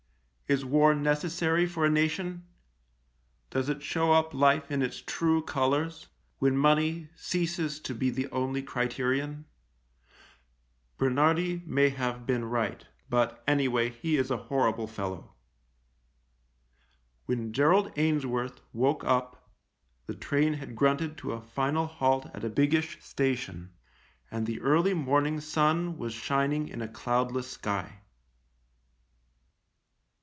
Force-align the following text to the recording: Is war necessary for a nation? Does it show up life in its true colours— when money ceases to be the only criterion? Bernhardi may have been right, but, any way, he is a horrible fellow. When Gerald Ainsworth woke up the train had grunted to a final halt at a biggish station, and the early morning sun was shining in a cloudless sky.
Is 0.53 0.65
war 0.65 0.93
necessary 0.93 1.65
for 1.65 1.85
a 1.85 1.89
nation? 1.89 2.45
Does 3.51 3.69
it 3.69 3.81
show 3.81 4.11
up 4.11 4.33
life 4.33 4.69
in 4.69 4.81
its 4.81 4.99
true 5.01 5.41
colours— 5.41 6.09
when 6.39 6.57
money 6.57 7.07
ceases 7.15 7.79
to 7.79 7.95
be 7.95 8.09
the 8.09 8.29
only 8.31 8.61
criterion? 8.61 9.45
Bernhardi 10.97 11.63
may 11.65 11.87
have 11.87 12.25
been 12.25 12.43
right, 12.43 12.85
but, 13.09 13.41
any 13.47 13.69
way, 13.69 13.87
he 13.87 14.17
is 14.17 14.29
a 14.29 14.35
horrible 14.51 14.87
fellow. 14.87 15.35
When 17.27 17.53
Gerald 17.53 17.89
Ainsworth 17.95 18.59
woke 18.73 19.05
up 19.05 19.49
the 20.05 20.15
train 20.15 20.55
had 20.55 20.75
grunted 20.75 21.17
to 21.19 21.31
a 21.31 21.39
final 21.39 21.85
halt 21.87 22.29
at 22.33 22.43
a 22.43 22.49
biggish 22.49 23.01
station, 23.01 23.71
and 24.29 24.45
the 24.45 24.59
early 24.59 24.93
morning 24.93 25.39
sun 25.39 25.97
was 25.97 26.11
shining 26.13 26.67
in 26.67 26.81
a 26.81 26.89
cloudless 26.89 27.49
sky. 27.49 27.99